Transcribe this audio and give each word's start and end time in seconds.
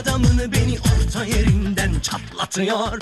Adamını 0.00 0.52
beni 0.52 0.78
orta 0.80 1.24
yerinden 1.24 2.00
çatlatıyor. 2.00 2.98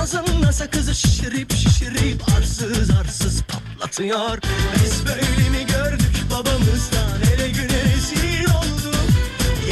Ağzına 0.00 0.52
sakızı 0.52 0.94
şişirip 0.94 1.52
şişirip 1.52 2.22
arsız 2.36 2.90
arsız 2.90 3.42
patlatıyor 3.78 4.38
Biz 4.84 5.06
böyle 5.06 5.50
mi 5.50 5.66
gördük? 5.66 6.10
Babamızdan 6.30 7.20
ele 7.34 7.48
güne 7.48 7.84
rezil 7.84 8.44
olduk. 8.44 9.08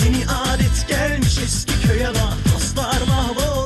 Yeni 0.05 0.27
adet 0.29 0.89
gelmiş 0.89 1.39
eski 1.39 1.89
köye 1.89 2.09
bak. 2.09 2.55
Dostlar 2.55 3.01
mahvoldu 3.09 3.66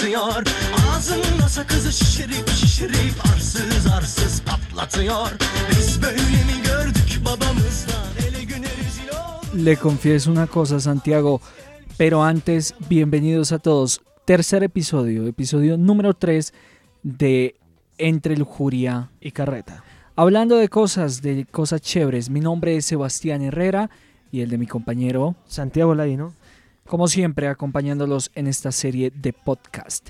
çatlatıyor 0.00 0.44
Ağzına 0.90 1.48
sakızı 1.48 1.92
şişirip 1.92 2.48
şişirip 2.48 3.26
arsız 3.34 3.86
arsız 3.96 4.42
patlatıyor 4.42 5.30
Biz 5.70 6.02
böyle 6.02 6.16
mi 6.16 6.62
gördük 6.64 7.20
babamızdan 7.24 8.28
ele 8.28 8.44
güne 8.44 8.66
rezil 8.66 9.08
olduk 9.08 9.66
Le 9.66 9.76
confieso 9.76 10.30
una 10.30 10.46
cosa, 10.46 10.80
Santiago, 10.80 11.40
pero 11.98 12.22
antes, 12.22 12.72
bienvenidos 12.90 13.52
a 13.52 13.58
todos. 13.58 13.98
Tercer 14.24 14.62
episodio, 14.62 15.26
episodio 15.26 15.76
número 15.76 16.14
3 16.14 16.52
de 17.02 17.54
Entre 17.98 18.36
Lujuria 18.36 19.10
y 19.20 19.32
carreta. 19.32 19.84
Hablando 20.16 20.56
de 20.56 20.68
cosas, 20.68 21.20
de 21.20 21.46
cosas 21.50 21.80
chéveres, 21.80 22.30
mi 22.30 22.40
nombre 22.40 22.76
es 22.76 22.86
Sebastián 22.86 23.42
Herrera 23.42 23.90
y 24.32 24.40
el 24.40 24.50
de 24.50 24.58
mi 24.58 24.66
compañero, 24.66 25.34
Santiago 25.46 25.94
Ladino. 25.94 26.32
Como 26.90 27.06
siempre, 27.06 27.46
acompañándolos 27.46 28.32
en 28.34 28.48
esta 28.48 28.72
serie 28.72 29.12
de 29.14 29.32
podcast. 29.32 30.08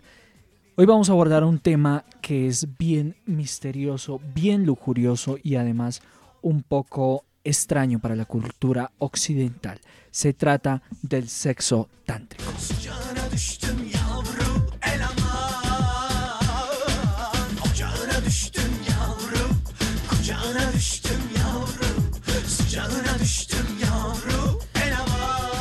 Hoy 0.76 0.86
vamos 0.86 1.10
a 1.10 1.12
abordar 1.12 1.44
un 1.44 1.58
tema 1.58 2.06
que 2.22 2.46
es 2.46 2.78
bien 2.78 3.16
misterioso, 3.26 4.18
bien 4.34 4.64
lujurioso 4.64 5.36
y 5.42 5.56
además 5.56 6.00
un 6.40 6.62
poco 6.62 7.26
extraño 7.44 7.98
para 7.98 8.16
la 8.16 8.24
cultura 8.24 8.92
occidental. 8.96 9.78
Se 10.10 10.32
trata 10.32 10.80
del 11.02 11.28
sexo 11.28 11.90
tántrico. 12.06 12.50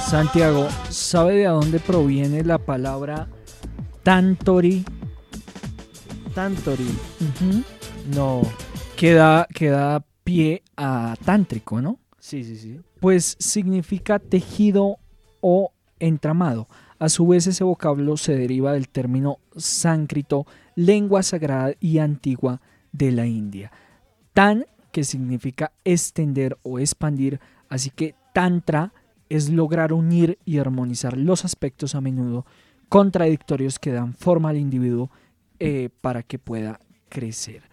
Santiago, 0.09 0.67
¿sabe 1.09 1.37
de 1.37 1.45
dónde 1.45 1.79
proviene 1.79 2.43
la 2.43 2.59
palabra 2.59 3.27
tantori? 4.03 4.85
Tantori. 6.35 6.85
No. 8.13 8.43
Que 8.95 9.13
da, 9.13 9.47
que 9.51 9.69
da 9.69 10.05
pie 10.23 10.61
a 10.77 11.15
tántrico, 11.25 11.81
¿no? 11.81 11.97
Sí, 12.19 12.43
sí, 12.43 12.57
sí. 12.57 12.79
Pues 12.99 13.35
significa 13.39 14.19
tejido 14.19 14.97
o 15.41 15.71
entramado. 15.97 16.67
A 16.99 17.09
su 17.09 17.25
vez 17.25 17.47
ese 17.47 17.63
vocablo 17.63 18.15
se 18.15 18.35
deriva 18.35 18.73
del 18.73 18.87
término 18.87 19.39
sánscrito, 19.57 20.45
lengua 20.75 21.23
sagrada 21.23 21.73
y 21.79 21.97
antigua 21.97 22.61
de 22.91 23.11
la 23.13 23.25
India. 23.25 23.71
Tan, 24.33 24.67
que 24.91 25.03
significa 25.03 25.71
extender 25.83 26.55
o 26.61 26.77
expandir, 26.77 27.39
así 27.67 27.89
que 27.89 28.13
tantra 28.31 28.93
es 29.29 29.49
lograr 29.49 29.93
unir 29.93 30.39
y 30.45 30.57
armonizar 30.57 31.17
los 31.17 31.45
aspectos 31.45 31.95
a 31.95 32.01
menudo 32.01 32.45
contradictorios 32.89 33.79
que 33.79 33.91
dan 33.91 34.13
forma 34.15 34.49
al 34.49 34.57
individuo 34.57 35.09
eh, 35.59 35.89
para 36.01 36.23
que 36.23 36.39
pueda 36.39 36.79
crecer. 37.07 37.63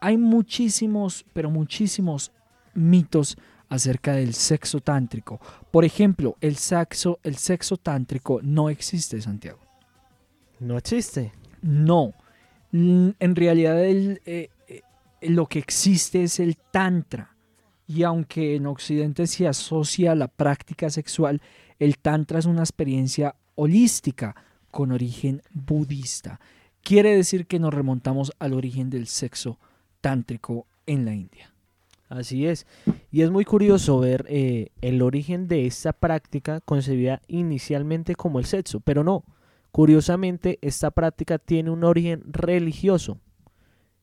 Hay 0.00 0.16
muchísimos, 0.16 1.24
pero 1.32 1.50
muchísimos 1.50 2.32
mitos 2.74 3.36
acerca 3.68 4.12
del 4.12 4.34
sexo 4.34 4.80
tántrico. 4.80 5.40
Por 5.70 5.84
ejemplo, 5.84 6.36
el 6.40 6.56
sexo, 6.56 7.18
el 7.22 7.36
sexo 7.36 7.76
tántrico 7.76 8.40
no 8.42 8.68
existe, 8.68 9.20
Santiago. 9.20 9.60
No 10.60 10.76
existe. 10.76 11.32
No. 11.62 12.14
En 12.72 13.36
realidad 13.36 13.82
el, 13.84 14.20
eh, 14.26 14.50
eh, 14.68 14.82
lo 15.22 15.46
que 15.46 15.58
existe 15.58 16.22
es 16.22 16.38
el 16.38 16.56
tantra. 16.56 17.31
Y 17.86 18.02
aunque 18.04 18.56
en 18.56 18.66
Occidente 18.66 19.26
se 19.26 19.48
asocia 19.48 20.12
a 20.12 20.16
la 20.16 20.28
práctica 20.28 20.90
sexual, 20.90 21.42
el 21.78 21.98
tantra 21.98 22.38
es 22.38 22.46
una 22.46 22.62
experiencia 22.62 23.34
holística 23.54 24.34
con 24.70 24.92
origen 24.92 25.42
budista. 25.52 26.40
Quiere 26.82 27.14
decir 27.14 27.46
que 27.46 27.58
nos 27.58 27.74
remontamos 27.74 28.32
al 28.38 28.54
origen 28.54 28.90
del 28.90 29.06
sexo 29.06 29.58
tántrico 30.00 30.66
en 30.86 31.04
la 31.04 31.14
India. 31.14 31.52
Así 32.08 32.46
es. 32.46 32.66
Y 33.10 33.22
es 33.22 33.30
muy 33.30 33.44
curioso 33.44 33.98
ver 33.98 34.26
eh, 34.28 34.68
el 34.82 35.00
origen 35.00 35.48
de 35.48 35.66
esta 35.66 35.92
práctica 35.92 36.60
concebida 36.60 37.22
inicialmente 37.26 38.14
como 38.14 38.38
el 38.38 38.44
sexo, 38.44 38.80
pero 38.80 39.02
no. 39.02 39.24
Curiosamente, 39.70 40.58
esta 40.60 40.90
práctica 40.90 41.38
tiene 41.38 41.70
un 41.70 41.84
origen 41.84 42.22
religioso 42.26 43.18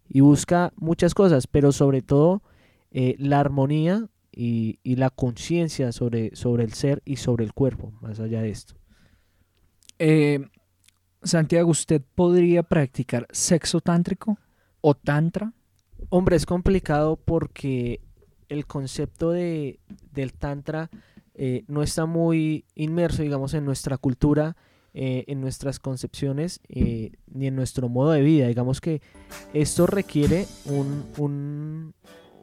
y 0.08 0.22
busca 0.22 0.74
muchas 0.76 1.14
cosas, 1.14 1.46
pero 1.46 1.72
sobre 1.72 2.02
todo 2.02 2.42
eh, 2.92 3.16
la 3.20 3.40
armonía 3.40 4.08
y, 4.32 4.80
y 4.84 4.96
la 4.96 5.10
conciencia 5.10 5.92
sobre, 5.92 6.36
sobre 6.36 6.64
el 6.64 6.74
ser 6.74 7.02
y 7.06 7.18
sobre 7.18 7.46
el 7.46 7.54
cuerpo, 7.54 7.92
más 8.02 8.20
allá 8.20 8.42
de 8.42 8.50
esto. 8.50 8.76
Eh, 9.98 10.46
Santiago, 11.24 11.70
¿usted 11.70 12.02
podría 12.16 12.64
practicar 12.64 13.28
sexo 13.32 13.82
tántrico 13.82 14.38
o 14.82 14.94
tantra? 14.94 15.54
Hombre, 16.10 16.38
es 16.38 16.46
complicado 16.46 17.18
porque 17.18 18.00
el 18.48 18.66
concepto 18.66 19.32
de, 19.32 19.80
del 20.14 20.34
tantra 20.34 20.90
eh, 21.36 21.64
no 21.68 21.84
está 21.84 22.06
muy 22.06 22.66
inmerso, 22.76 23.22
digamos, 23.22 23.54
en 23.54 23.66
nuestra 23.66 23.98
cultura, 23.98 24.56
eh, 24.94 25.26
en 25.28 25.42
nuestras 25.42 25.80
concepciones, 25.80 26.62
eh, 26.70 27.12
ni 27.28 27.48
en 27.48 27.56
nuestro 27.56 27.90
modo 27.90 28.12
de 28.12 28.22
vida. 28.22 28.48
Digamos 28.48 28.80
que 28.80 29.02
esto 29.54 29.86
requiere 29.88 30.46
un, 30.66 31.04
un- 31.18 31.94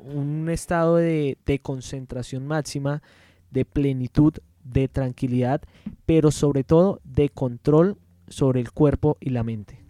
un 0.04 0.48
estado 0.48 0.96
de, 0.96 1.38
de 1.46 1.58
concentración 1.58 2.46
máxima, 2.46 3.02
de 3.50 3.64
plenitud, 3.64 4.32
de 4.64 4.88
tranquilidad, 4.88 5.62
pero 6.06 6.30
sobre 6.30 6.64
todo 6.64 7.00
de 7.04 7.28
control 7.28 7.96
sobre 8.28 8.60
el 8.60 8.72
cuerpo 8.72 9.16
y 9.20 9.30
la 9.30 9.42
mente. 9.44 9.80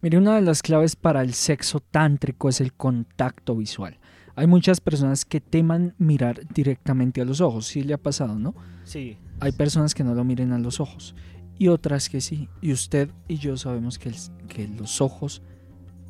Mire, 0.00 0.18
una 0.18 0.36
de 0.36 0.42
las 0.42 0.62
claves 0.62 0.96
para 0.96 1.22
el 1.22 1.34
sexo 1.34 1.80
tántrico 1.80 2.48
es 2.48 2.60
el 2.60 2.72
contacto 2.72 3.56
visual. 3.56 3.98
Hay 4.36 4.46
muchas 4.46 4.80
personas 4.80 5.24
que 5.24 5.40
teman 5.40 5.94
mirar 5.98 6.40
directamente 6.54 7.20
a 7.20 7.24
los 7.24 7.40
ojos, 7.40 7.66
sí 7.66 7.82
le 7.82 7.94
ha 7.94 7.98
pasado, 7.98 8.38
¿no? 8.38 8.54
Sí. 8.84 9.16
Hay 9.40 9.50
personas 9.52 9.94
que 9.94 10.04
no 10.04 10.14
lo 10.14 10.22
miren 10.24 10.52
a 10.52 10.58
los 10.58 10.78
ojos 10.78 11.16
y 11.58 11.66
otras 11.68 12.08
que 12.08 12.20
sí. 12.20 12.48
Y 12.60 12.72
usted 12.72 13.10
y 13.26 13.36
yo 13.38 13.56
sabemos 13.56 13.98
que, 13.98 14.10
el- 14.10 14.46
que 14.48 14.68
los 14.68 15.00
ojos 15.00 15.42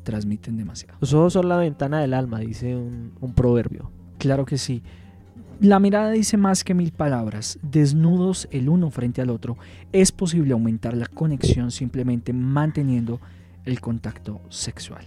transmiten 0.09 0.57
demasiado. 0.57 0.97
Los 0.99 1.13
ojos 1.13 1.33
son 1.33 1.47
la 1.47 1.57
ventana 1.57 2.01
del 2.01 2.15
alma, 2.15 2.39
dice 2.39 2.75
un, 2.75 3.13
un 3.21 3.33
proverbio. 3.33 3.91
Claro 4.17 4.43
que 4.43 4.57
sí. 4.57 4.81
La 5.61 5.79
mirada 5.79 6.09
dice 6.09 6.35
más 6.35 6.63
que 6.63 6.73
mil 6.73 6.91
palabras. 6.91 7.59
Desnudos 7.61 8.47
el 8.51 8.69
uno 8.69 8.89
frente 8.89 9.21
al 9.21 9.29
otro, 9.29 9.57
es 9.91 10.11
posible 10.11 10.53
aumentar 10.53 10.97
la 10.97 11.05
conexión 11.05 11.69
simplemente 11.69 12.33
manteniendo 12.33 13.19
el 13.65 13.79
contacto 13.79 14.41
sexual. 14.49 15.05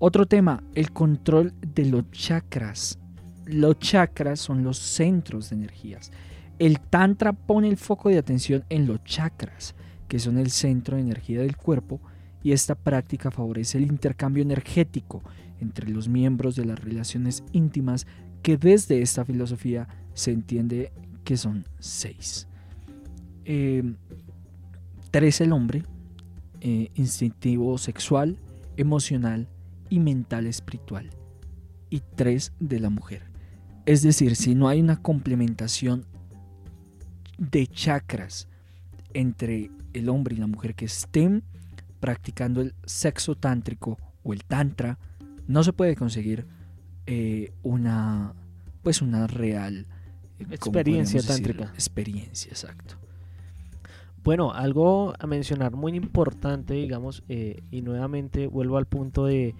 Otro 0.00 0.26
tema, 0.26 0.62
el 0.74 0.90
control 0.90 1.54
de 1.60 1.86
los 1.86 2.10
chakras. 2.10 2.98
Los 3.46 3.78
chakras 3.78 4.40
son 4.40 4.64
los 4.64 4.78
centros 4.78 5.50
de 5.50 5.56
energías. 5.56 6.10
El 6.58 6.80
Tantra 6.80 7.32
pone 7.32 7.68
el 7.68 7.76
foco 7.76 8.08
de 8.08 8.18
atención 8.18 8.64
en 8.70 8.86
los 8.86 9.04
chakras, 9.04 9.74
que 10.08 10.18
son 10.18 10.38
el 10.38 10.50
centro 10.50 10.96
de 10.96 11.02
energía 11.02 11.40
del 11.40 11.56
cuerpo, 11.56 12.00
y 12.44 12.52
esta 12.52 12.76
práctica 12.76 13.30
favorece 13.30 13.78
el 13.78 13.84
intercambio 13.84 14.42
energético 14.42 15.22
entre 15.60 15.88
los 15.88 16.08
miembros 16.08 16.54
de 16.54 16.66
las 16.66 16.78
relaciones 16.78 17.42
íntimas, 17.52 18.06
que 18.42 18.58
desde 18.58 19.00
esta 19.00 19.24
filosofía 19.24 19.88
se 20.12 20.30
entiende 20.30 20.92
que 21.24 21.38
son 21.38 21.64
seis. 21.78 22.46
Eh, 23.46 23.82
tres 25.10 25.40
el 25.40 25.52
hombre, 25.52 25.84
eh, 26.60 26.90
instintivo 26.94 27.78
sexual, 27.78 28.36
emocional 28.76 29.48
y 29.88 29.98
mental 29.98 30.46
espiritual. 30.46 31.08
Y 31.88 32.02
tres 32.14 32.52
de 32.60 32.78
la 32.78 32.90
mujer. 32.90 33.22
Es 33.86 34.02
decir, 34.02 34.36
si 34.36 34.54
no 34.54 34.68
hay 34.68 34.82
una 34.82 35.00
complementación 35.00 36.04
de 37.38 37.66
chakras 37.66 38.48
entre 39.14 39.70
el 39.94 40.10
hombre 40.10 40.34
y 40.34 40.38
la 40.38 40.46
mujer 40.46 40.74
que 40.74 40.84
estén 40.84 41.42
practicando 42.04 42.60
el 42.60 42.74
sexo 42.84 43.34
tántrico 43.34 43.96
o 44.22 44.34
el 44.34 44.44
tantra, 44.44 44.98
no 45.46 45.64
se 45.64 45.72
puede 45.72 45.96
conseguir 45.96 46.46
eh, 47.06 47.54
una 47.62 48.34
pues 48.82 49.00
una 49.00 49.26
real 49.26 49.86
eh, 50.38 50.44
experiencia 50.50 51.22
tántrica. 51.22 51.70
Experiencia, 51.72 52.50
exacto. 52.50 52.96
Bueno, 54.22 54.52
algo 54.52 55.14
a 55.18 55.26
mencionar 55.26 55.72
muy 55.72 55.96
importante, 55.96 56.74
digamos, 56.74 57.22
eh, 57.30 57.62
y 57.70 57.80
nuevamente 57.80 58.48
vuelvo 58.48 58.76
al 58.76 58.84
punto 58.84 59.24
de 59.24 59.54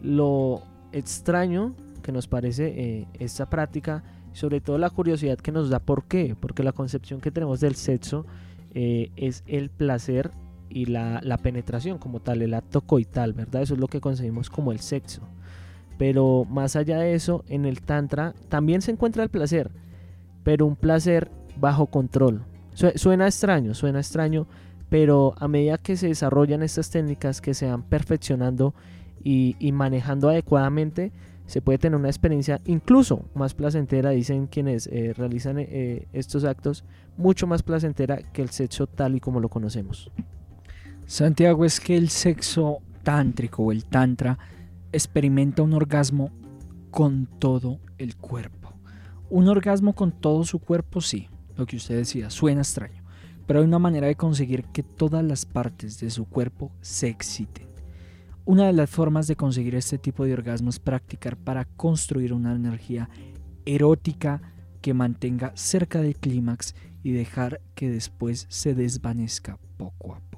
lo 0.00 0.62
extraño 0.92 1.74
que 2.04 2.12
nos 2.12 2.28
parece 2.28 3.08
esta 3.18 3.50
práctica, 3.50 4.04
sobre 4.32 4.60
todo 4.60 4.78
la 4.78 4.90
curiosidad 4.90 5.38
que 5.38 5.50
nos 5.50 5.70
da 5.70 5.80
por 5.80 6.04
qué, 6.04 6.36
porque 6.38 6.62
la 6.62 6.70
concepción 6.70 7.20
que 7.20 7.32
tenemos 7.32 7.58
del 7.58 7.74
sexo 7.74 8.26
es 8.74 9.42
el 9.48 9.70
placer 9.70 10.30
y 10.70 10.86
la, 10.86 11.20
la, 11.22 11.36
penetración 11.36 11.98
como 11.98 12.20
tal, 12.20 12.42
el 12.42 12.54
acto 12.54 12.80
coital, 12.80 13.32
¿verdad? 13.32 13.62
Eso 13.62 13.74
es 13.74 13.80
lo 13.80 13.88
que 13.88 14.00
concebimos 14.00 14.48
como 14.48 14.72
el 14.72 14.80
sexo. 14.80 15.22
Pero 15.98 16.46
más 16.48 16.76
allá 16.76 16.98
de 16.98 17.14
eso, 17.14 17.44
en 17.48 17.66
el 17.66 17.82
Tantra 17.82 18.32
también 18.48 18.80
se 18.80 18.90
encuentra 18.90 19.22
el 19.22 19.28
placer, 19.28 19.70
pero 20.44 20.64
un 20.64 20.76
placer 20.76 21.30
bajo 21.56 21.86
control. 21.86 22.42
Suena 22.94 23.26
extraño, 23.26 23.74
suena 23.74 23.98
extraño, 23.98 24.46
pero 24.88 25.34
a 25.38 25.46
medida 25.46 25.76
que 25.76 25.96
se 25.96 26.08
desarrollan 26.08 26.62
estas 26.62 26.90
técnicas, 26.90 27.40
que 27.40 27.52
se 27.52 27.66
van 27.66 27.82
perfeccionando 27.82 28.74
y, 29.22 29.54
manejando 29.72 30.30
adecuadamente, 30.30 31.12
se 31.44 31.60
puede 31.60 31.78
tener 31.78 31.98
una 31.98 32.08
experiencia 32.08 32.60
incluso 32.64 33.26
más 33.34 33.54
placentera, 33.54 34.10
dicen 34.10 34.46
quienes 34.46 34.86
eh, 34.86 35.12
realizan 35.16 35.58
eh, 35.58 36.06
estos 36.12 36.44
actos, 36.44 36.84
mucho 37.18 37.46
más 37.46 37.62
placentera 37.62 38.18
que 38.32 38.40
el 38.40 38.48
sexo 38.50 38.86
tal 38.86 39.16
y 39.16 39.20
como 39.20 39.40
lo 39.40 39.48
conocemos. 39.48 40.10
Santiago, 41.10 41.64
es 41.64 41.80
que 41.80 41.96
el 41.96 42.08
sexo 42.08 42.82
tántrico 43.02 43.64
o 43.64 43.72
el 43.72 43.84
tantra 43.84 44.38
experimenta 44.92 45.60
un 45.60 45.72
orgasmo 45.72 46.30
con 46.92 47.26
todo 47.26 47.80
el 47.98 48.16
cuerpo. 48.16 48.72
Un 49.28 49.48
orgasmo 49.48 49.96
con 49.96 50.12
todo 50.12 50.44
su 50.44 50.60
cuerpo, 50.60 51.00
sí, 51.00 51.26
lo 51.56 51.66
que 51.66 51.78
usted 51.78 51.96
decía, 51.96 52.30
suena 52.30 52.60
extraño, 52.60 53.02
pero 53.44 53.58
hay 53.58 53.64
una 53.64 53.80
manera 53.80 54.06
de 54.06 54.14
conseguir 54.14 54.66
que 54.66 54.84
todas 54.84 55.24
las 55.24 55.46
partes 55.46 55.98
de 55.98 56.10
su 56.10 56.26
cuerpo 56.26 56.70
se 56.80 57.08
exciten. 57.08 57.66
Una 58.44 58.66
de 58.66 58.72
las 58.72 58.88
formas 58.88 59.26
de 59.26 59.34
conseguir 59.34 59.74
este 59.74 59.98
tipo 59.98 60.24
de 60.24 60.34
orgasmo 60.34 60.70
es 60.70 60.78
practicar 60.78 61.36
para 61.36 61.64
construir 61.64 62.32
una 62.32 62.54
energía 62.54 63.10
erótica 63.64 64.42
que 64.80 64.94
mantenga 64.94 65.50
cerca 65.56 66.00
del 66.02 66.14
clímax 66.14 66.76
y 67.02 67.10
dejar 67.10 67.60
que 67.74 67.90
después 67.90 68.46
se 68.48 68.76
desvanezca 68.76 69.58
poco 69.76 70.14
a 70.14 70.20
poco. 70.20 70.29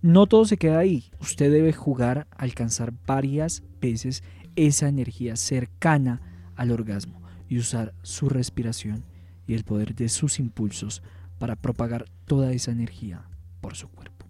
No 0.00 0.26
todo 0.26 0.44
se 0.44 0.56
queda 0.56 0.78
ahí, 0.78 1.10
usted 1.20 1.50
debe 1.50 1.72
jugar 1.72 2.28
a 2.30 2.42
alcanzar 2.42 2.92
varias 3.06 3.64
veces 3.80 4.22
esa 4.54 4.88
energía 4.88 5.34
cercana 5.34 6.20
al 6.54 6.70
orgasmo 6.70 7.20
y 7.48 7.58
usar 7.58 7.94
su 8.02 8.28
respiración 8.28 9.04
y 9.46 9.54
el 9.54 9.64
poder 9.64 9.94
de 9.94 10.08
sus 10.08 10.38
impulsos 10.38 11.02
para 11.38 11.56
propagar 11.56 12.04
toda 12.26 12.52
esa 12.52 12.70
energía 12.70 13.28
por 13.60 13.74
su 13.74 13.88
cuerpo. 13.88 14.26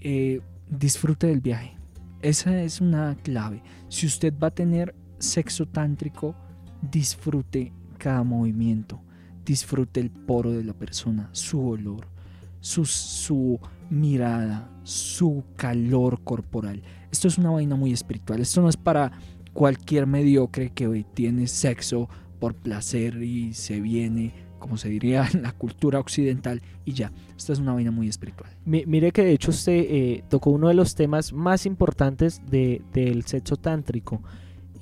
Eh, 0.00 0.40
disfrute 0.68 1.26
del 1.26 1.40
viaje. 1.40 1.76
Esa 2.20 2.62
es 2.62 2.80
una 2.80 3.16
clave. 3.22 3.62
Si 3.88 4.06
usted 4.06 4.34
va 4.36 4.48
a 4.48 4.54
tener 4.54 4.94
sexo 5.18 5.66
tántrico, 5.66 6.34
disfrute 6.82 7.72
cada 7.98 8.22
movimiento. 8.24 9.00
Disfrute 9.44 10.00
el 10.00 10.10
poro 10.10 10.52
de 10.52 10.64
la 10.64 10.74
persona, 10.74 11.30
su 11.32 11.66
olor, 11.66 12.08
su, 12.60 13.58
mirada, 13.88 14.70
su 14.82 15.44
calor 15.56 16.22
corporal. 16.22 16.82
Esto 17.10 17.28
es 17.28 17.38
una 17.38 17.50
vaina 17.50 17.76
muy 17.76 17.92
espiritual. 17.92 18.40
Esto 18.40 18.62
no 18.62 18.68
es 18.68 18.76
para 18.76 19.12
cualquier 19.52 20.06
mediocre 20.06 20.70
que 20.70 20.86
hoy 20.86 21.04
tiene 21.14 21.46
sexo 21.46 22.08
por 22.38 22.54
placer 22.54 23.22
y 23.22 23.52
se 23.52 23.80
viene, 23.80 24.32
como 24.58 24.76
se 24.76 24.88
diría 24.88 25.26
en 25.34 25.42
la 25.42 25.52
cultura 25.52 25.98
occidental, 25.98 26.62
y 26.84 26.92
ya. 26.92 27.12
Esta 27.36 27.52
es 27.52 27.58
una 27.58 27.74
vaina 27.74 27.90
muy 27.90 28.08
espiritual. 28.08 28.50
mire 28.64 29.12
que 29.12 29.24
de 29.24 29.32
hecho 29.32 29.50
usted 29.50 29.86
eh, 29.88 30.24
tocó 30.28 30.50
uno 30.50 30.68
de 30.68 30.74
los 30.74 30.94
temas 30.94 31.32
más 31.32 31.66
importantes 31.66 32.42
del 32.50 33.24
sexo 33.26 33.56
tántrico 33.56 34.22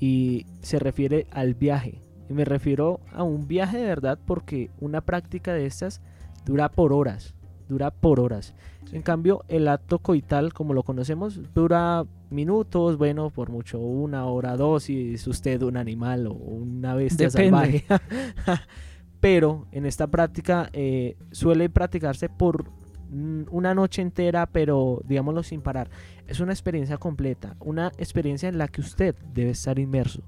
y 0.01 0.47
se 0.61 0.79
refiere 0.79 1.27
al 1.31 1.55
viaje. 1.55 2.03
Y 2.29 2.35
me 2.35 2.45
refiero 2.45 3.01
a 3.13 3.23
un 3.23 3.49
viaje 3.49 3.79
de 3.79 3.87
verdad 3.87 4.19
porque 4.27 4.71
una 4.81 5.01
práctica 5.01 5.55
de 5.55 5.65
estas 5.65 6.03
dura 6.45 6.71
por 6.71 6.93
horas 6.93 7.35
dura 7.69 7.91
por 7.91 8.21
horas. 8.21 8.55
En 8.93 9.03
cambio, 9.03 9.45
el 9.49 9.69
acto 9.69 9.99
coital, 9.99 10.53
como 10.53 10.73
lo 10.73 10.83
conocemos, 10.83 11.41
dura 11.55 12.07
minutos, 12.31 12.97
bueno, 12.97 13.31
por 13.31 13.51
mucho 13.51 13.79
una 13.79 14.25
hora, 14.27 14.57
dos, 14.57 14.85
si 14.85 15.15
es 15.15 15.27
usted 15.27 15.63
un 15.63 15.77
animal 15.77 16.27
o 16.27 16.33
una 16.33 16.95
bestia 16.95 17.31
salvaje. 17.31 17.85
Pero 19.21 19.67
en 19.73 19.85
esta 19.85 20.07
práctica 20.07 20.71
eh, 20.73 21.17
suele 21.33 21.69
practicarse 21.69 22.29
por 22.29 22.71
una 23.11 23.75
noche 23.75 24.03
entera, 24.03 24.45
pero 24.47 25.01
digámoslo 25.07 25.43
sin 25.43 25.63
parar. 25.63 25.89
Es 26.27 26.41
una 26.41 26.53
experiencia 26.53 26.99
completa, 26.99 27.57
una 27.59 27.91
experiencia 27.97 28.51
en 28.51 28.59
la 28.59 28.69
que 28.69 28.83
usted 28.83 29.15
debe 29.33 29.51
estar 29.51 29.79
inmerso, 29.79 30.23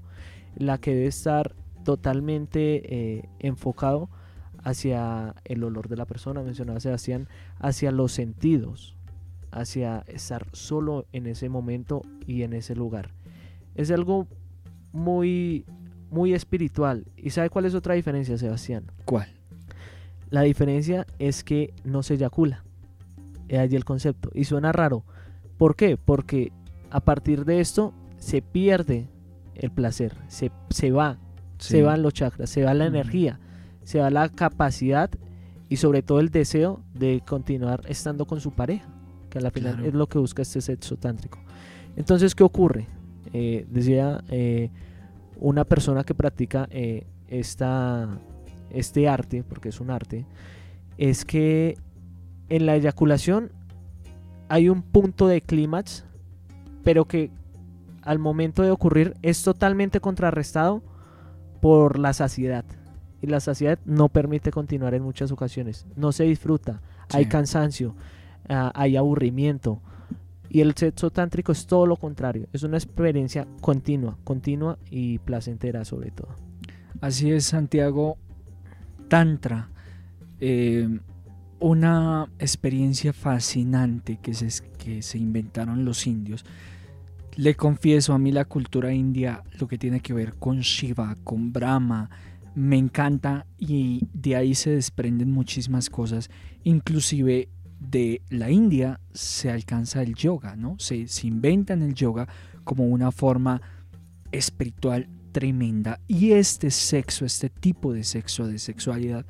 la 0.55 0.79
que 0.79 0.95
debe 0.95 1.05
estar 1.05 1.55
totalmente 1.83 3.17
eh, 3.17 3.29
enfocado 3.39 4.09
hacia 4.63 5.35
el 5.45 5.63
olor 5.63 5.87
de 5.87 5.97
la 5.97 6.05
persona, 6.05 6.41
mencionaba 6.41 6.79
Sebastián, 6.79 7.27
hacia 7.59 7.91
los 7.91 8.11
sentidos, 8.11 8.95
hacia 9.51 10.03
estar 10.07 10.47
solo 10.53 11.05
en 11.11 11.27
ese 11.27 11.49
momento 11.49 12.03
y 12.25 12.43
en 12.43 12.53
ese 12.53 12.75
lugar. 12.75 13.11
Es 13.75 13.91
algo 13.91 14.27
muy, 14.91 15.65
muy 16.09 16.33
espiritual. 16.33 17.05
¿Y 17.17 17.31
sabe 17.31 17.49
cuál 17.49 17.65
es 17.65 17.75
otra 17.75 17.95
diferencia, 17.95 18.37
Sebastián? 18.37 18.85
¿Cuál? 19.05 19.27
La 20.29 20.41
diferencia 20.41 21.05
es 21.19 21.43
que 21.43 21.73
no 21.83 22.03
se 22.03 22.15
eyacula. 22.15 22.63
Es 23.47 23.59
allí 23.59 23.75
el 23.75 23.85
concepto. 23.85 24.29
Y 24.33 24.45
suena 24.45 24.71
raro. 24.71 25.03
¿Por 25.57 25.75
qué? 25.75 25.97
Porque 25.97 26.51
a 26.89 27.01
partir 27.01 27.45
de 27.45 27.59
esto 27.59 27.93
se 28.17 28.41
pierde 28.41 29.09
el 29.55 29.71
placer, 29.71 30.15
se, 30.27 30.51
se 30.69 30.91
va, 30.91 31.17
se 31.57 31.81
van 31.83 32.01
los 32.01 32.13
chakras, 32.13 32.49
se 32.49 32.63
va 32.63 32.73
la 32.73 32.85
energía 32.85 33.39
se 33.83 33.99
da 33.99 34.09
la 34.09 34.29
capacidad 34.29 35.09
y 35.69 35.77
sobre 35.77 36.01
todo 36.01 36.19
el 36.19 36.29
deseo 36.29 36.83
de 36.93 37.21
continuar 37.25 37.81
estando 37.87 38.25
con 38.25 38.41
su 38.41 38.51
pareja, 38.51 38.89
que 39.29 39.39
a 39.39 39.41
la 39.41 39.51
final 39.51 39.85
es 39.85 39.93
lo 39.93 40.07
que 40.07 40.17
busca 40.17 40.41
este 40.41 40.59
sexo 40.59 40.97
tántrico. 40.97 41.39
Entonces, 41.95 42.35
¿qué 42.35 42.43
ocurre? 42.43 42.87
Eh, 43.33 43.65
decía 43.69 44.21
eh, 44.29 44.69
una 45.39 45.63
persona 45.63 46.03
que 46.03 46.13
practica 46.13 46.67
eh, 46.71 47.07
esta, 47.27 48.19
este 48.69 49.07
arte, 49.07 49.43
porque 49.43 49.69
es 49.69 49.79
un 49.79 49.91
arte, 49.91 50.25
es 50.97 51.23
que 51.23 51.77
en 52.49 52.65
la 52.65 52.75
eyaculación 52.75 53.51
hay 54.49 54.67
un 54.67 54.81
punto 54.81 55.27
de 55.27 55.39
clímax, 55.39 56.03
pero 56.83 57.05
que 57.05 57.31
al 58.01 58.19
momento 58.19 58.61
de 58.61 58.71
ocurrir 58.71 59.15
es 59.21 59.41
totalmente 59.41 60.01
contrarrestado 60.01 60.83
por 61.61 61.97
la 61.97 62.11
saciedad 62.11 62.65
y 63.21 63.27
la 63.27 63.39
saciedad 63.39 63.79
no 63.85 64.09
permite 64.09 64.51
continuar 64.51 64.93
en 64.93 65.03
muchas 65.03 65.31
ocasiones. 65.31 65.85
No 65.95 66.11
se 66.11 66.23
disfruta, 66.23 66.81
hay 67.09 67.25
cansancio, 67.25 67.95
ah, 68.49 68.71
hay 68.75 68.97
aburrimiento. 68.97 69.81
Y 70.49 70.61
el 70.61 70.75
sexo 70.75 71.11
tántrico 71.11 71.51
es 71.51 71.65
todo 71.65 71.85
lo 71.85 71.95
contrario, 71.95 72.47
es 72.51 72.63
una 72.63 72.77
experiencia 72.77 73.47
continua, 73.61 74.17
continua 74.23 74.77
y 74.89 75.19
placentera 75.19 75.85
sobre 75.85 76.11
todo. 76.11 76.29
Así 76.99 77.31
es, 77.31 77.45
Santiago. 77.45 78.17
Tantra, 79.07 79.69
eh, 80.39 80.87
una 81.59 82.27
experiencia 82.39 83.13
fascinante 83.13 84.19
que 84.21 84.33
se, 84.33 84.63
que 84.77 85.01
se 85.01 85.17
inventaron 85.17 85.85
los 85.85 86.07
indios. 86.07 86.43
Le 87.35 87.55
confieso, 87.55 88.13
a 88.13 88.17
mí 88.17 88.31
la 88.31 88.45
cultura 88.45 88.93
india, 88.93 89.43
lo 89.59 89.67
que 89.67 89.77
tiene 89.77 90.01
que 90.01 90.13
ver 90.13 90.33
con 90.35 90.59
Shiva, 90.59 91.15
con 91.23 91.53
Brahma, 91.53 92.09
me 92.55 92.77
encanta 92.77 93.45
y 93.57 94.07
de 94.13 94.35
ahí 94.35 94.55
se 94.55 94.71
desprenden 94.71 95.31
muchísimas 95.31 95.89
cosas, 95.89 96.29
inclusive 96.63 97.49
de 97.79 98.21
la 98.29 98.51
India 98.51 98.99
se 99.13 99.49
alcanza 99.49 100.01
el 100.01 100.15
yoga, 100.15 100.55
¿no? 100.55 100.75
Se, 100.77 101.07
se 101.07 101.27
inventan 101.27 101.81
el 101.81 101.93
yoga 101.93 102.27
como 102.63 102.85
una 102.85 103.11
forma 103.11 103.61
espiritual 104.31 105.07
tremenda 105.31 105.99
y 106.07 106.31
este 106.31 106.71
sexo, 106.71 107.25
este 107.25 107.49
tipo 107.49 107.93
de 107.93 108.03
sexo, 108.03 108.47
de 108.47 108.59
sexualidad, 108.59 109.25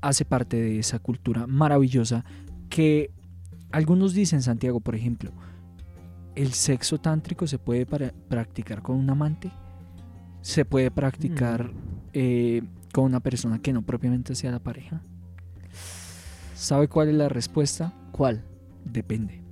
hace 0.00 0.24
parte 0.24 0.56
de 0.56 0.78
esa 0.78 0.98
cultura 0.98 1.46
maravillosa 1.46 2.24
que 2.68 3.10
algunos 3.72 4.14
dicen, 4.14 4.42
Santiago, 4.42 4.80
por 4.80 4.94
ejemplo, 4.94 5.32
¿el 6.34 6.52
sexo 6.52 6.98
tántrico 6.98 7.46
se 7.46 7.58
puede 7.58 7.86
practicar 7.86 8.82
con 8.82 8.96
un 8.96 9.10
amante? 9.10 9.50
¿Se 10.42 10.64
puede 10.64 10.90
practicar. 10.90 11.72
Eh, 12.18 12.62
con 12.94 13.04
una 13.04 13.20
persona 13.20 13.60
que 13.60 13.74
no 13.74 13.82
propiamente 13.82 14.34
sea 14.34 14.50
la 14.50 14.58
pareja? 14.58 15.02
¿Sabe 16.54 16.88
cuál 16.88 17.10
es 17.10 17.14
la 17.14 17.28
respuesta? 17.28 17.92
¿Cuál? 18.10 18.42
Depende. 18.86 19.42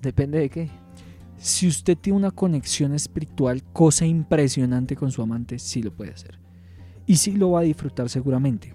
¿Depende 0.00 0.38
de 0.38 0.48
qué? 0.48 0.70
Si 1.36 1.66
usted 1.66 1.98
tiene 1.98 2.16
una 2.16 2.30
conexión 2.30 2.94
espiritual, 2.94 3.64
cosa 3.72 4.06
impresionante 4.06 4.94
con 4.94 5.10
su 5.10 5.20
amante, 5.20 5.58
sí 5.58 5.82
lo 5.82 5.92
puede 5.92 6.12
hacer. 6.12 6.38
Y 7.04 7.16
sí 7.16 7.32
lo 7.32 7.50
va 7.50 7.60
a 7.60 7.64
disfrutar 7.64 8.08
seguramente. 8.08 8.72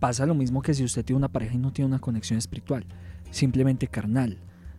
Pasa 0.00 0.24
lo 0.24 0.34
mismo 0.34 0.62
que 0.62 0.72
si 0.72 0.82
usted 0.82 1.04
tiene 1.04 1.18
una 1.18 1.28
pareja 1.28 1.56
y 1.56 1.58
no 1.58 1.74
tiene 1.74 1.88
una 1.88 1.98
conexión 1.98 2.38
espiritual, 2.38 2.86
simplemente 3.30 3.86
carnal. 3.86 4.38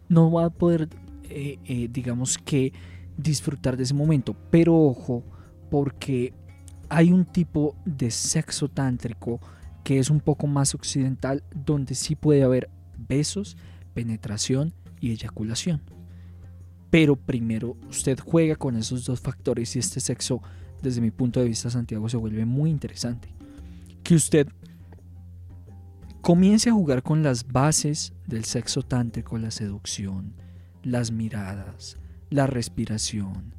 No 0.09 0.31
va 0.31 0.45
a 0.45 0.49
poder, 0.49 0.89
eh, 1.29 1.59
eh, 1.65 1.89
digamos 1.91 2.39
que, 2.39 2.73
disfrutar 3.17 3.77
de 3.77 3.83
ese 3.83 3.93
momento. 3.93 4.35
Pero 4.49 4.75
ojo, 4.75 5.23
porque 5.69 6.33
hay 6.89 7.11
un 7.11 7.25
tipo 7.25 7.75
de 7.85 8.11
sexo 8.11 8.69
tántrico 8.69 9.39
que 9.83 9.99
es 9.99 10.09
un 10.09 10.19
poco 10.19 10.47
más 10.47 10.73
occidental, 10.73 11.43
donde 11.53 11.93
sí 11.95 12.15
puede 12.15 12.43
haber 12.43 12.69
besos, 12.97 13.55
penetración 13.93 14.73
y 14.99 15.11
eyaculación. 15.11 15.81
Pero 16.89 17.15
primero 17.15 17.77
usted 17.89 18.19
juega 18.19 18.55
con 18.55 18.75
esos 18.77 19.05
dos 19.05 19.19
factores 19.19 19.75
y 19.75 19.79
este 19.79 19.99
sexo, 19.99 20.41
desde 20.81 21.01
mi 21.01 21.11
punto 21.11 21.39
de 21.39 21.47
vista, 21.47 21.69
Santiago, 21.69 22.09
se 22.09 22.17
vuelve 22.17 22.45
muy 22.45 22.69
interesante. 22.69 23.29
Que 24.03 24.15
usted 24.15 24.47
comience 26.21 26.69
a 26.69 26.73
jugar 26.73 27.03
con 27.03 27.21
las 27.21 27.45
bases 27.47 28.13
del 28.25 28.45
sexo 28.45 28.81
tántrico, 28.81 29.37
la 29.37 29.51
seducción, 29.51 30.33
las 30.81 31.11
miradas, 31.11 31.97
la 32.31 32.47
respiración, 32.47 33.53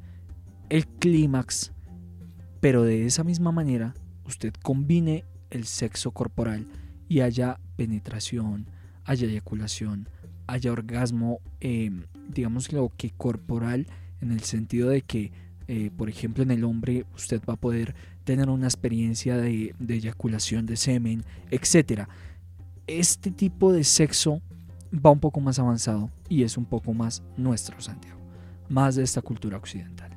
el 0.69 0.85
clímax, 0.87 1.71
pero 2.59 2.83
de 2.83 3.05
esa 3.05 3.23
misma 3.23 3.51
manera 3.51 3.93
usted 4.25 4.53
combine 4.61 5.25
el 5.49 5.65
sexo 5.65 6.11
corporal 6.11 6.67
y 7.07 7.21
haya 7.21 7.59
penetración, 7.75 8.67
haya 9.05 9.27
eyaculación, 9.27 10.09
haya 10.47 10.71
orgasmo, 10.71 11.39
eh, 11.61 11.91
digamos 12.29 12.71
lo 12.73 12.91
que 12.95 13.11
corporal, 13.11 13.87
en 14.21 14.31
el 14.31 14.41
sentido 14.41 14.89
de 14.89 15.01
que, 15.01 15.31
eh, 15.67 15.91
por 15.95 16.09
ejemplo, 16.09 16.43
en 16.43 16.51
el 16.51 16.63
hombre 16.63 17.05
usted 17.15 17.41
va 17.47 17.53
a 17.53 17.57
poder 17.57 17.95
tener 18.23 18.49
una 18.49 18.67
experiencia 18.67 19.37
de, 19.37 19.73
de 19.79 19.95
eyaculación 19.95 20.65
de 20.65 20.75
semen, 20.75 21.23
etc. 21.51 22.07
Este 22.87 23.31
tipo 23.31 23.71
de 23.71 23.83
sexo 23.83 24.41
va 24.93 25.11
un 25.11 25.19
poco 25.19 25.39
más 25.39 25.59
avanzado 25.59 26.09
y 26.27 26.43
es 26.43 26.57
un 26.57 26.65
poco 26.65 26.93
más 26.93 27.23
nuestro, 27.37 27.79
Santiago, 27.79 28.19
más 28.69 28.95
de 28.95 29.03
esta 29.03 29.21
cultura 29.21 29.57
occidental. 29.57 30.11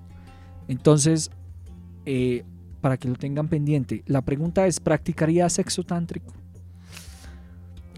Entonces, 0.68 1.30
eh, 2.07 2.45
para 2.80 2.97
que 2.97 3.09
lo 3.09 3.14
tengan 3.14 3.49
pendiente. 3.49 4.02
La 4.07 4.23
pregunta 4.23 4.66
es, 4.66 4.80
¿practicaría 4.80 5.49
sexo 5.49 5.83
tántrico? 5.83 6.33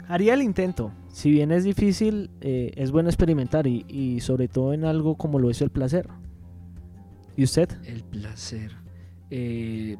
Haría 0.08 0.34
el 0.34 0.42
intento. 0.42 0.92
Si 1.12 1.30
bien 1.30 1.52
es 1.52 1.64
difícil, 1.64 2.30
eh, 2.40 2.72
es 2.76 2.90
bueno 2.90 3.08
experimentar 3.08 3.66
y, 3.66 4.20
sobre 4.20 4.48
todo 4.48 4.72
en 4.72 4.84
algo 4.84 5.16
como 5.16 5.38
lo 5.38 5.50
es 5.50 5.60
el 5.62 5.70
placer. 5.70 6.08
¿Y 7.36 7.44
usted? 7.44 7.70
El 7.84 8.02
placer. 8.02 8.72
Eh, 9.30 9.96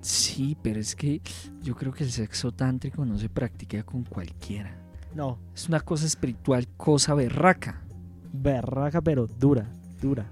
sí, 0.00 0.56
pero 0.62 0.80
es 0.80 0.96
que 0.96 1.20
yo 1.62 1.74
creo 1.74 1.92
que 1.92 2.04
el 2.04 2.10
sexo 2.10 2.52
tántrico 2.52 3.04
no 3.04 3.18
se 3.18 3.28
practica 3.28 3.82
con 3.82 4.04
cualquiera. 4.04 4.76
No. 5.14 5.38
Es 5.54 5.68
una 5.68 5.80
cosa 5.80 6.06
espiritual, 6.06 6.66
cosa 6.76 7.14
berraca. 7.14 7.82
Berraca, 8.32 9.00
pero 9.00 9.26
dura, 9.26 9.70
dura. 10.00 10.30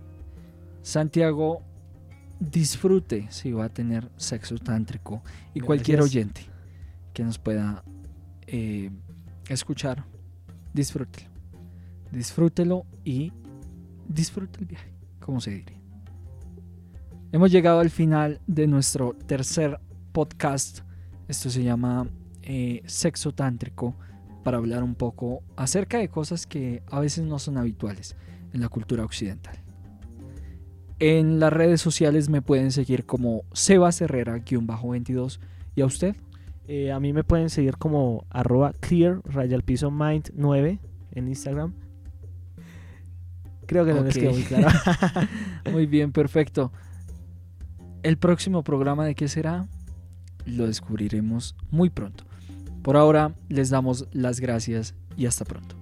Santiago, 0.82 1.62
disfrute 2.40 3.26
si 3.30 3.52
va 3.52 3.66
a 3.66 3.68
tener 3.68 4.10
sexo 4.16 4.56
tántrico 4.58 5.22
y 5.54 5.60
cualquier 5.60 6.00
oyente 6.00 6.46
que 7.12 7.22
nos 7.22 7.38
pueda 7.38 7.84
eh, 8.46 8.90
escuchar, 9.48 10.04
disfrútelo. 10.72 11.28
Disfrútelo 12.10 12.86
y 13.04 13.32
disfrute 14.08 14.58
el 14.60 14.66
viaje, 14.66 14.92
como 15.20 15.40
se 15.40 15.50
diría. 15.50 15.78
Hemos 17.30 17.52
llegado 17.52 17.78
al 17.78 17.90
final 17.90 18.40
de 18.48 18.66
nuestro 18.66 19.14
tercer 19.26 19.78
podcast. 20.10 20.80
Esto 21.28 21.50
se 21.50 21.62
llama 21.62 22.08
eh, 22.42 22.82
Sexo 22.86 23.32
Tántrico 23.32 23.94
para 24.42 24.56
hablar 24.56 24.82
un 24.82 24.96
poco 24.96 25.42
acerca 25.56 25.98
de 25.98 26.08
cosas 26.08 26.46
que 26.46 26.82
a 26.90 26.98
veces 26.98 27.24
no 27.24 27.38
son 27.38 27.58
habituales 27.58 28.16
en 28.52 28.60
la 28.60 28.68
cultura 28.68 29.04
occidental. 29.04 29.62
En 31.00 31.40
las 31.40 31.50
redes 31.50 31.80
sociales 31.80 32.28
me 32.28 32.42
pueden 32.42 32.72
seguir 32.72 33.06
como 33.06 33.44
Sebas 33.52 34.02
Herrera-22. 34.02 35.40
¿Y 35.74 35.80
a 35.80 35.86
usted? 35.86 36.14
Eh, 36.68 36.92
a 36.92 37.00
mí 37.00 37.14
me 37.14 37.24
pueden 37.24 37.48
seguir 37.48 37.78
como 37.78 38.26
arroba 38.28 38.74
clear 38.80 39.22
piso 39.64 39.90
mind 39.90 40.30
9 40.34 40.78
en 41.12 41.28
Instagram. 41.28 41.72
Creo 43.66 43.86
que 43.86 43.94
no 43.94 44.04
les 44.04 44.18
quedó 44.18 44.32
muy 44.32 44.42
claro. 44.42 44.68
muy 45.72 45.86
bien, 45.86 46.12
perfecto. 46.12 46.70
El 48.02 48.18
próximo 48.18 48.62
programa 48.62 49.06
de 49.06 49.14
qué 49.14 49.26
será 49.28 49.68
lo 50.44 50.66
descubriremos 50.66 51.56
muy 51.70 51.88
pronto. 51.88 52.24
Por 52.82 52.98
ahora 52.98 53.34
les 53.48 53.70
damos 53.70 54.06
las 54.12 54.38
gracias 54.38 54.94
y 55.16 55.26
hasta 55.26 55.46
pronto. 55.46 55.76